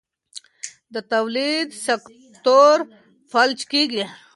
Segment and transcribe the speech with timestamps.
[0.93, 2.75] د تولید سکتور
[3.31, 4.03] فلج کېږي.